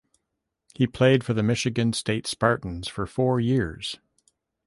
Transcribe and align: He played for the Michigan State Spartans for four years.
He 0.73 0.87
played 0.87 1.23
for 1.23 1.35
the 1.35 1.43
Michigan 1.43 1.93
State 1.93 2.25
Spartans 2.25 2.87
for 2.87 3.05
four 3.05 3.39
years. 3.39 3.99